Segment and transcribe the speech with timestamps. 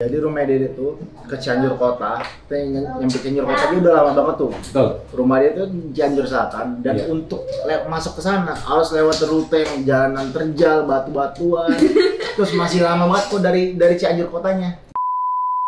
[0.00, 0.96] Jadi rumah Dede tuh
[1.28, 4.50] ke Cianjur Kota, kita yang nyampe Cianjur Kota dia udah lama banget tuh.
[4.56, 4.88] Betul.
[5.12, 7.04] Rumah dia tuh di Cianjur Selatan dan Iya.
[7.06, 11.68] untuk le- masuk ke sana harus lewat rute yang jalanan terjal, batu-batuan.
[12.40, 14.72] Terus masih lama banget kok dari dari Cianjur Kotanya.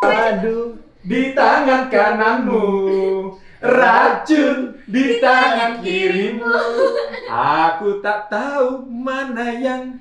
[0.00, 2.64] Aduh, Di tangan kananmu
[3.60, 6.46] racun di tangan kirimu.
[7.68, 9.98] Aku tak tahu mana yang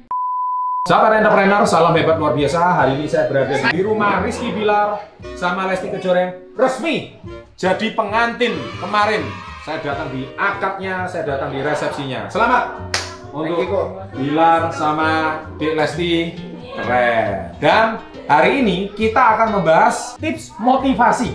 [0.81, 2.57] Sahabat entrepreneur, salam hebat luar biasa.
[2.57, 7.21] Hari ini saya berada di rumah Rizky Bilar sama Lesti Kejoreng resmi
[7.53, 9.21] jadi pengantin kemarin.
[9.61, 12.25] Saya datang di akadnya, saya datang di resepsinya.
[12.33, 12.81] Selamat
[13.29, 13.61] untuk
[14.17, 16.33] Bilar sama Dek Lesti.
[16.73, 17.53] Keren.
[17.61, 21.29] Dan hari ini kita akan membahas tips motivasi.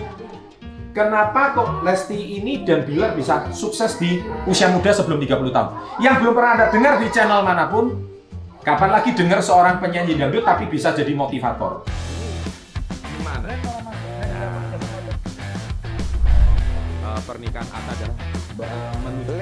[0.91, 5.69] Kenapa kok Lesti ini dan Bilar bisa sukses di usia muda sebelum 30 tahun?
[6.03, 8.16] Yang belum pernah Anda dengar di channel mana pun,
[8.67, 11.87] kapan lagi dengar seorang penyanyi dangdut tapi bisa jadi motivator?
[13.15, 13.47] Gimana?
[17.07, 18.11] Eh, pernikahan Atta dan
[19.07, 19.39] menuju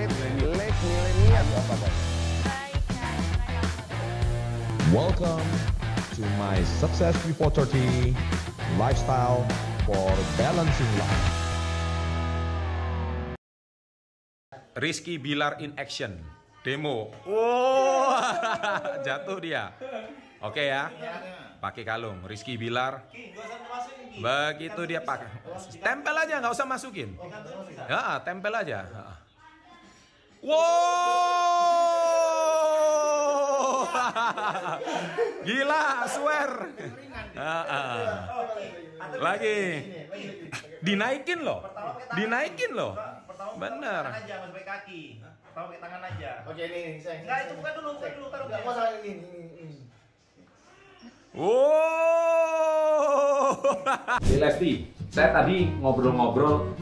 [4.94, 5.50] Welcome
[6.14, 8.14] to my Success 330
[8.78, 9.42] lifestyle
[9.90, 11.26] for balancing life.
[14.78, 16.22] Rizky Bilar in action
[16.66, 17.10] demo.
[17.30, 17.85] Wow,
[19.06, 19.72] jatuh dia.
[20.44, 20.92] Oke ya,
[21.58, 22.22] pakai kalung.
[22.28, 23.02] Rizky Bilar.
[24.16, 25.28] Begitu dia pakai.
[25.82, 27.18] Tempel aja, nggak usah masukin.
[27.90, 28.86] Ya, tempel aja.
[30.46, 30.62] Wow,
[35.48, 36.70] gila, swear.
[39.18, 39.58] Lagi,
[40.86, 41.66] dinaikin loh,
[42.14, 42.94] dinaikin loh.
[43.58, 44.06] Bener.
[45.56, 47.24] Nggak pakai tangan aja Oke ini saya.
[47.24, 48.68] Enggak, itu bukan dulu, bukan dulu, taruh Enggak dia.
[48.68, 49.12] masalah ini.
[49.24, 49.88] ini, ini.
[51.32, 51.56] Wow.
[54.36, 56.76] Lesti, saya tadi ngobrol-ngobrol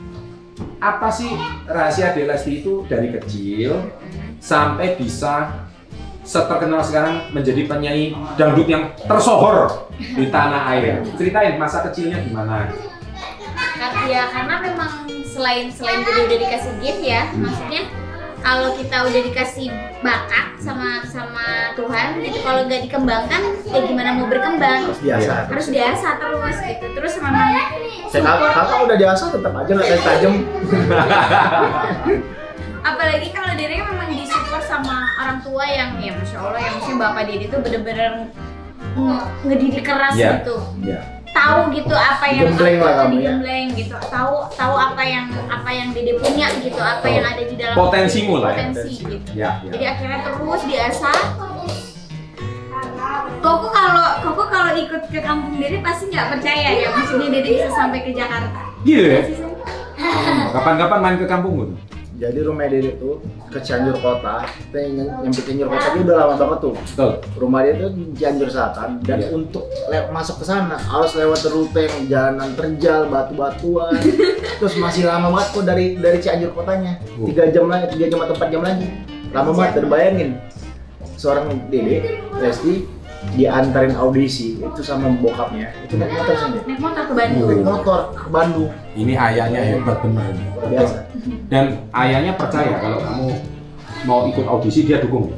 [0.82, 1.30] apa sih
[1.70, 3.94] rahasia De Lesti itu dari kecil
[4.42, 5.54] sampai bisa
[6.26, 11.06] seterkenal sekarang menjadi penyanyi dangdut yang tersohor di tanah air.
[11.14, 12.74] Ceritain masa kecilnya gimana?
[14.10, 18.03] Ya karena memang selain selain jadi udah dikasih gift ya maksudnya
[18.44, 24.28] kalau kita udah dikasih bakat sama sama Tuhan itu kalau nggak dikembangkan ya gimana mau
[24.28, 25.34] berkembang Harus biasa.
[25.48, 27.56] harus biasa terus gitu terus memang
[28.08, 30.34] Saya kakak, kakak udah diasah tetap aja nggak tajam.
[32.84, 37.24] apalagi kalau diri memang disupport sama orang tua yang ya masya Allah yang maksudnya bapak
[37.26, 38.12] diri itu bener-bener
[38.94, 40.30] nge- ngedidik keras Iya.
[40.38, 41.00] gitu Iya.
[41.34, 43.14] Tahu gitu apa yang Digembleng lah kamu ya.
[43.18, 47.56] digembleng gitu tahu tahu apa yang apa yang dede punya gitu apa yang ada di
[47.58, 48.70] dalam Potensimu lah ya.
[48.70, 51.20] potensi gitu Ya, jadi akhirnya terus diasah
[53.44, 57.70] Koko kalau Koko kalau ikut ke kampung Dede pasti nggak percaya ya maksudnya Dede bisa
[57.74, 59.22] sampai ke Jakarta Gitu ya?
[60.52, 61.74] Kapan-kapan main ke kampung gitu?
[62.14, 63.18] Jadi rumah Dede tuh
[63.50, 66.74] ke Cianjur Kota, kita yang nyampe Cianjur Kota dia udah lama banget tuh.
[66.78, 67.12] Betul.
[67.36, 69.28] Rumah dia tuh di Cianjur Selatan dan Iya.
[69.32, 73.98] untuk le- masuk ke sana harus lewat rute yang jalanan terjal, batu-batuan.
[74.62, 77.02] Terus masih lama banget kok dari dari Cianjur Kotanya.
[77.02, 78.88] Tiga jam lagi, tiga jam atau empat jam lagi.
[79.30, 80.30] Lama banget dan bayangin
[81.16, 81.98] seorang Dede,
[82.36, 82.86] Lesti
[83.34, 87.50] diantarin audisi itu sama bokapnya itu naik motor saja naik motor ke Bandung.
[87.50, 88.70] Naik motor ke Bandung.
[88.94, 90.26] Ini ayahnya hebat bener.
[90.54, 90.98] Luar biasa.
[91.50, 93.28] Dan ayahnya percaya kalau kamu
[94.06, 95.34] mau ikut audisi dia dukung.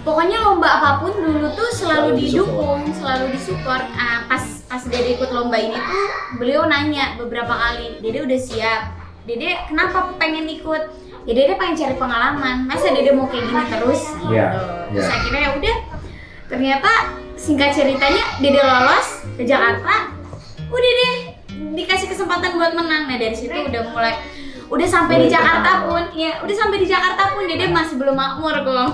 [0.00, 3.84] pokoknya lomba apa pun dulu tuh selalu Selalu didukung selalu disupport.
[3.92, 6.06] Ah, pas pas Dede ikut lomba ini tuh
[6.40, 8.82] beliau nanya beberapa kali Dede udah siap?
[9.28, 10.82] Dede kenapa pengen ikut?
[11.28, 12.64] Ya Dede pengen cari pengalaman.
[12.64, 14.02] Masa Dede mau kayak gini terus?
[14.08, 14.32] Gitu.
[14.32, 14.48] Iya,
[14.88, 15.16] terus iya.
[15.20, 15.76] akhirnya ya udah
[16.50, 16.90] ternyata
[17.38, 20.10] singkat ceritanya Dede lolos ke Jakarta
[20.66, 21.14] udah deh
[21.72, 24.18] dikasih kesempatan buat menang nah dari situ udah mulai
[24.66, 28.54] udah sampai di Jakarta pun ya udah sampai di Jakarta pun Dede masih belum makmur
[28.60, 28.88] kok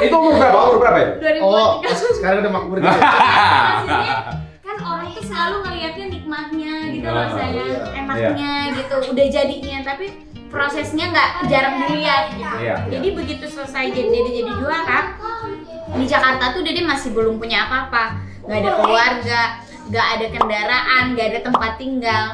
[0.00, 0.56] Itu umur berapa?
[0.64, 1.08] Umur berapa ya?
[1.40, 1.70] 2003 oh
[2.14, 4.14] sekarang udah makmur gitu maksudnya
[4.64, 7.80] kan orang tuh selalu ngelihatnya nikmatnya gitu loh Oh, saya iya.
[7.96, 10.06] enaknya gitu udah jadinya tapi
[10.48, 12.76] prosesnya nggak jarang dilihat gitu Iya, iya.
[12.92, 15.00] jadi begitu selesai jadi Dede jadi juara
[15.94, 19.40] di Jakarta tuh Dede masih belum punya apa-apa nggak ada keluarga
[19.88, 22.26] nggak ada kendaraan nggak ada tempat tinggal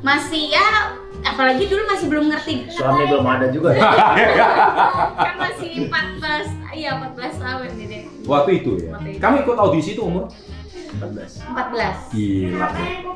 [0.00, 0.94] masih ya
[1.26, 3.82] apalagi dulu masih belum ngerti suami belum ada juga ya
[5.26, 7.98] kan masih 14 iya 14 tahun Dede
[8.28, 8.92] Waktu itu ya.
[8.92, 9.20] Waktu itu.
[9.24, 10.28] Kamu ikut audisi itu umur
[11.00, 12.68] 14 14 Gila.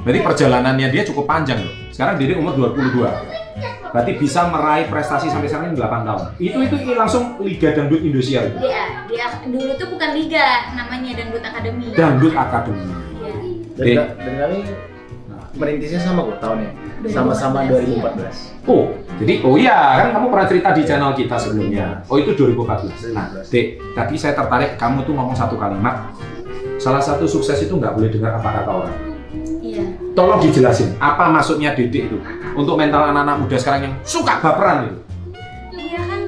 [0.03, 1.75] Berarti perjalanannya dia cukup panjang loh.
[1.93, 3.42] Sekarang Dede umur 22.
[3.93, 6.23] Berarti bisa meraih prestasi sampai sekarang ini 8 tahun.
[6.41, 8.57] Itu itu langsung Liga Dangdut Indonesia itu.
[8.65, 12.89] dia dia dulu tuh bukan liga namanya dangdut akademi Dangdut Academy.
[13.77, 14.05] Iya.
[14.17, 14.59] Dan, dan kami
[15.57, 16.73] merintisnya sama kok tahunnya.
[17.13, 18.65] Sama-sama 2014.
[18.65, 22.01] Oh, jadi oh iya kan kamu pernah cerita di channel kita sebelumnya.
[22.09, 23.13] Oh itu 2014.
[23.13, 23.53] Nah, 2014.
[23.53, 26.15] Dek, tadi saya tertarik kamu tuh ngomong satu kalimat.
[26.81, 29.12] Salah satu sukses itu nggak boleh dengar apa kata orang.
[29.73, 29.87] Iya.
[30.13, 32.19] Tolong dijelasin apa maksudnya Dedek itu
[32.53, 34.97] untuk mental anak-anak muda sekarang yang suka baperan itu.
[35.73, 36.21] Iya kan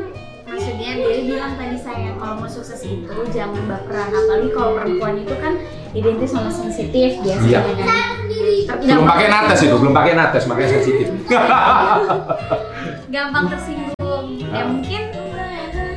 [0.46, 5.34] maksudnya dia bilang tadi saya kalau mau sukses itu jangan baperan apalagi kalau perempuan itu
[5.36, 5.52] kan
[5.92, 7.60] identik sama sensitif biasanya Iya.
[7.78, 8.12] kan.
[8.74, 11.06] Belum gampang- pakai nates itu, belum pakai nates makanya sensitif.
[13.06, 14.26] gampang tersinggung.
[14.46, 15.02] Ya mungkin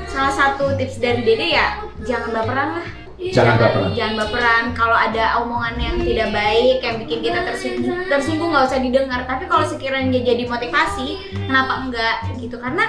[0.06, 1.68] salah satu tips dari Dede ya
[2.04, 2.88] jangan baperan lah.
[3.18, 3.90] Jangan baperan.
[3.98, 4.64] Jangan baperan.
[4.78, 9.26] Kalau ada omongan yang tidak baik yang bikin kita tersinggung, tersinggung nggak usah didengar.
[9.26, 12.62] Tapi kalau sekiranya jadi motivasi, kenapa enggak gitu?
[12.62, 12.86] Karena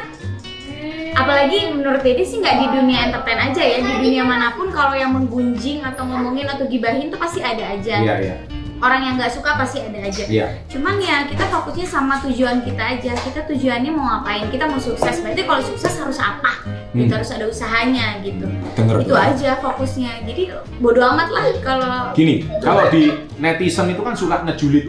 [1.19, 4.95] apalagi menurut Dede sih nggak di dunia entertain aja ya di dunia mana pun kalau
[4.95, 8.35] yang menggunjing atau ngomongin atau gibahin tuh pasti ada aja Iya, iya.
[8.79, 10.47] Orang yang nggak suka pasti ada aja Iya.
[10.67, 15.19] cuman ya kita fokusnya sama tujuan kita aja kita tujuannya mau ngapain kita mau sukses
[15.19, 16.53] berarti kalau sukses harus apa
[16.89, 17.21] gitu Hmm.
[17.21, 20.43] harus ada usahanya gitu Denger itu aja fokusnya jadi
[20.79, 24.89] bodo amat lah kalau Gini, kalau di netizen itu kan suka ngejulit.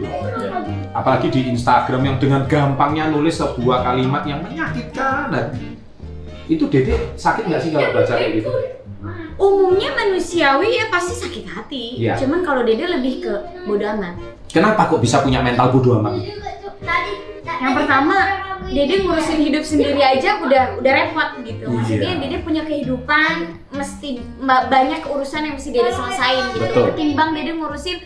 [0.90, 5.30] Apalagi di Instagram yang dengan gampangnya nulis sebuah kalimat yang menyakitkan.
[5.30, 5.44] Nah,
[6.50, 8.50] itu Dede sakit nggak sih kalau baca kayak gitu?
[9.36, 12.18] umumnya manusiawi ya pasti sakit hati Iya.
[12.18, 13.32] cuman kalau Dede lebih ke
[13.64, 16.18] bodo amat Kenapa kok bisa punya mental bodoh amat?
[17.56, 18.16] yang pertama
[18.66, 21.66] Dede ngurusin hidup sendiri aja udah udah repot gitu.
[21.66, 22.20] Maksudnya Iya.
[22.20, 23.32] Dede punya kehidupan,
[23.72, 24.08] mesti
[24.38, 26.62] ba- banyak urusan yang mesti Dede selesain gitu.
[26.62, 26.84] Betul.
[26.90, 27.98] Ketimbang Dede ngurusin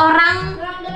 [0.00, 0.36] orang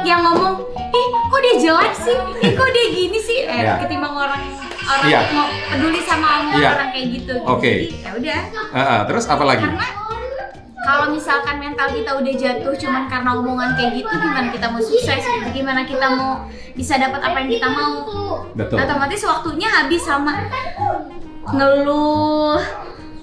[0.05, 3.85] yang ngomong, ih kok dia jelek sih, ih kok dia gini sih, eh, Iya.
[3.85, 4.43] ketimbang orang
[4.85, 5.21] orang Iya.
[5.33, 6.71] mau peduli sama Iya.
[6.77, 7.35] orang kayak gitu.
[7.45, 7.73] Oke.
[7.89, 9.01] Jadi ya udah.
[9.09, 9.65] terus apa lagi?
[9.65, 9.89] Karena
[10.85, 15.21] kalau misalkan mental kita udah jatuh cuman karena omongan kayak gitu, gimana kita mau sukses?
[15.25, 15.49] Gitu?
[15.57, 16.45] Gimana kita mau
[16.77, 17.93] bisa dapat apa yang kita mau?
[18.53, 18.77] Betul.
[18.77, 20.37] Otomatis waktunya habis sama
[21.49, 22.61] ngeluh,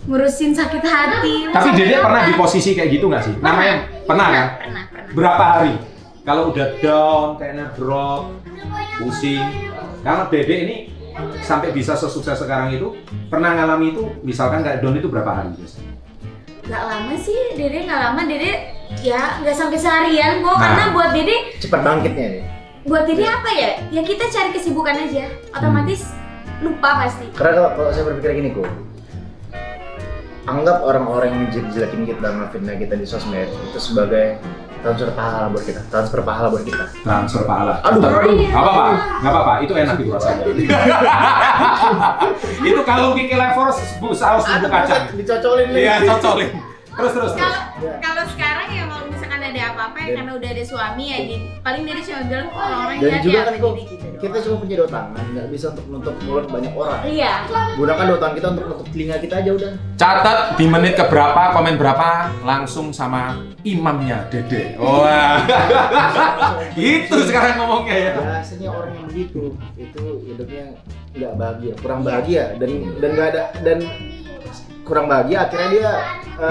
[0.10, 1.36] ngurusin sakit hati.
[1.54, 2.02] Tapi apa?
[2.10, 3.34] pernah di posisi kayak gitu nggak sih?
[3.38, 4.46] Namanya pernah kan?
[4.58, 5.01] Pernah, pernah.
[5.12, 5.76] Berapa hari?
[6.24, 8.32] Kalau udah down, kayaknya drop,
[9.02, 9.44] pusing.
[10.06, 10.78] Kalau Dede ini
[11.44, 12.96] sampai bisa sesukses sekarang itu
[13.28, 15.92] pernah ngalami itu misalkan kayak down itu berapa hari biasanya?
[16.72, 18.52] Gak lama sih, Dede gak lama, Dede
[19.04, 20.56] ya nggak sampai seharian kok.
[20.56, 20.62] Nah.
[20.62, 22.44] Karena buat Dede, Cepat bangkitnya nih.
[22.88, 23.72] buat Dede apa ya?
[23.92, 25.26] Ya kita cari kesibukan aja.
[25.52, 26.08] Otomatis
[26.64, 27.28] lupa pasti.
[27.36, 28.70] Karena kalau, kalau saya berpikir gini kok,
[30.48, 34.38] anggap orang-orang yang jelek-jelekin kita dan ngefitnah kita di sosmed itu sebagai
[34.82, 36.84] transfer pahala buat kita, transfer pahala buat kita.
[37.02, 37.74] Transfer pahala.
[37.82, 38.34] Aduh, aduh.
[38.42, 38.84] Gak apa-apa,
[39.20, 39.54] gak apa-apa.
[39.62, 40.44] Itu enak itu rasanya.
[42.62, 43.70] itu kalau Kiki Lever
[44.00, 45.04] bu- saus bumbu kacang.
[45.14, 45.82] dicocolin nih.
[45.82, 46.50] Iya, cocolin.
[46.92, 47.40] Terus terus terus.
[47.40, 47.62] Kalau
[47.98, 48.81] kalau sekarang ya
[49.82, 51.36] apa-apa ya karena udah ada suami ya di,
[51.66, 54.22] paling Dede cuma bilang kok orang-orang Dan jahat juga ya kan kok gitu doang.
[54.22, 57.02] kita cuma punya dua tangan, nggak bisa untuk menutup mulut banyak orang.
[57.10, 57.34] Iya.
[57.74, 59.72] Gunakan dua tangan kita untuk menutup telinga kita aja udah.
[59.98, 62.10] Catat di menit keberapa, komen berapa,
[62.46, 63.22] langsung sama
[63.66, 64.78] imamnya Dede.
[64.78, 65.42] Wah,
[66.78, 68.12] itu sekarang ngomongnya ya.
[68.22, 70.66] Biasanya orang yang begitu itu hidupnya
[71.18, 72.70] nggak bahagia, kurang bahagia dan
[73.02, 73.78] dan nggak ada dan
[74.86, 75.92] kurang bahagia akhirnya dia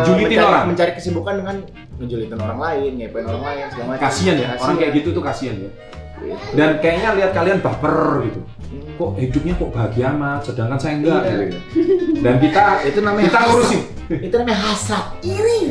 [0.06, 0.64] Julitin mencari, orang.
[0.70, 1.56] mencari kesibukan dengan
[2.00, 4.02] menjulitin orang lain, ngepain orang lain segala macam.
[4.08, 5.70] Kasian ya, orang kayak gitu tuh kasian ya.
[6.52, 8.40] Dan kayaknya lihat kalian baper gitu.
[8.44, 8.96] Hmm.
[9.00, 11.20] Kok hidupnya kok bahagia amat, sedangkan saya enggak.
[11.24, 11.36] Iya.
[11.48, 11.58] gitu.
[12.20, 13.82] Dan kita itu namanya kita ngurusin.
[14.10, 15.60] itu namanya hasrat iri.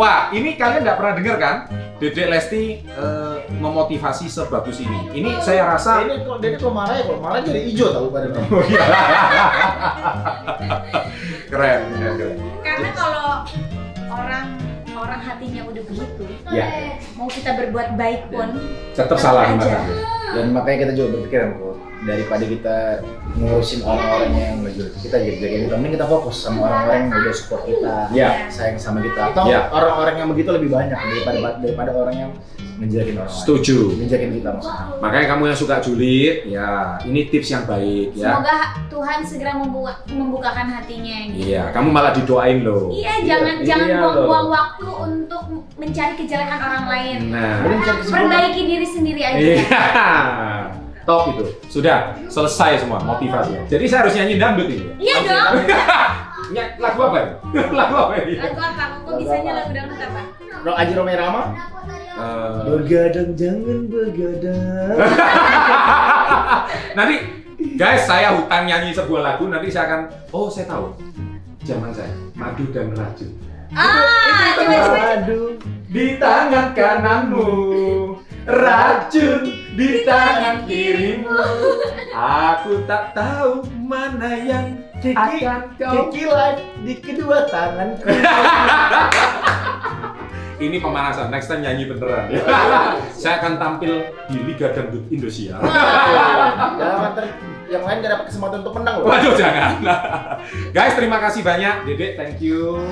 [0.00, 1.56] Wah, ini kalian nggak pernah dengar kan?
[2.02, 5.14] Dedek Lesti eh, memotivasi sebagus ini.
[5.14, 8.26] Ini saya rasa ini kok dia kalau marah ya kalau marah jadi hijau tahu pada
[8.34, 8.82] Oh iya.
[11.52, 12.61] keren, keren, keren.
[12.82, 13.28] Karena kalau
[14.10, 14.46] orang
[14.92, 16.66] orang hatinya udah begitu, Ya,
[17.14, 18.58] mau kita berbuat baik pun
[18.92, 19.78] tetap salah aja.
[20.32, 21.71] dan makanya kita juga berpikiran kok
[22.02, 22.76] daripada kita
[23.32, 27.32] ngurusin orang-orang yang ngejulit kita jadi jadi kita mending kita fokus sama orang-orang yang udah
[27.32, 28.28] support kita Ya.
[28.48, 29.70] sayang sama kita atau Ya.
[29.70, 32.30] orang-orang yang begitu lebih banyak daripada daripada orang yang
[32.74, 33.78] ngejelekin orang lain Setuju.
[33.96, 36.68] ngejelekin kita maksudnya Makanya kamu yang suka julid, ya
[37.02, 38.34] ini tips yang baik ya.
[38.34, 38.56] Semoga
[38.88, 41.46] Tuhan segera membuka, membukakan hatinya gitu.
[41.48, 42.90] Iya, kamu malah didoain loh.
[42.90, 44.50] Iya, jangan Iya, jangan iya buang-buang loh.
[44.52, 45.42] waktu untuk
[45.74, 47.18] mencari kejelekan orang lain.
[47.30, 47.54] Nah.
[48.02, 49.38] Perbaiki diri sendiri aja.
[49.38, 50.81] iya.
[51.02, 51.44] Top itu.
[51.66, 53.66] Sudah selesai semua motivasinya.
[53.66, 54.86] Jadi saya harus nyanyi dangdut ini.
[54.98, 55.54] Iya dong.
[56.52, 57.32] Ya, lagu apa ini?
[57.80, 58.36] lagu apa ini?
[58.36, 58.84] Lagu apa?
[59.08, 60.20] Kok bisanya lagu dangdut apa?
[60.60, 61.42] Bro Aji Roma Rama
[62.12, 65.00] Eh, begadang jangan begadang
[66.98, 67.16] nanti
[67.80, 70.92] guys saya hutang nyanyi sebuah lagu nanti saya akan oh saya tahu
[71.64, 73.32] zaman saya madu dan racun
[73.72, 75.42] Ah, itu madu
[75.88, 77.48] di tangan kananmu
[78.46, 81.30] racun di tangan kirimu.
[82.12, 84.66] aku tak tahu mana yang
[85.02, 88.06] Kiki, akan kau Kiki live di kedua tanganku.
[90.62, 91.30] ini pemanasan.
[91.34, 92.30] Next time nyanyi beneran.
[93.22, 95.58] Saya akan tampil di Liga Dangdut Indonesia.
[96.80, 97.18] Jangan
[97.66, 99.08] yang lain gak dapat kesempatan untuk menang loh.
[99.08, 99.80] waduh jangan.
[100.76, 101.88] Guys terima kasih banyak.
[101.88, 102.84] Dede thank you.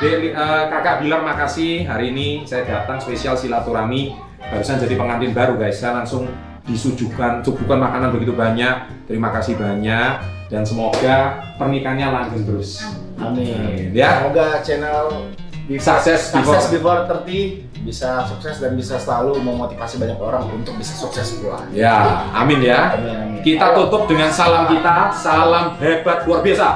[0.00, 1.84] Dede, eh, kakak Bilar makasih.
[1.84, 6.24] Hari ini saya datang spesial silaturahmi barusan jadi pengantin baru guys saya langsung
[6.64, 8.74] disuguhkan suguhkan makanan begitu banyak
[9.04, 11.16] terima kasih banyak dan semoga
[11.56, 12.84] pernikahannya langgeng terus
[13.18, 13.90] Amin.
[13.90, 14.22] Ya.
[14.22, 15.26] Semoga channel
[15.68, 20.96] Sukses Sukses before- Before 30 bisa sukses dan bisa selalu memotivasi banyak orang untuk bisa
[20.96, 21.60] sukses pula.
[21.70, 23.40] ya amin ya Amin amin.
[23.40, 26.68] kita tutup dengan salam kita salam hebat luar biasa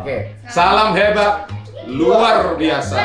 [0.00, 0.32] Oke.
[0.46, 1.44] salam hebat
[1.86, 3.02] luar biasa